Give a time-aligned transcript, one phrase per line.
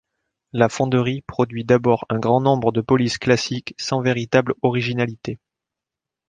[0.51, 5.37] La fonderie produit d’abord un grand nombre de polices classiques sans véritable originalité.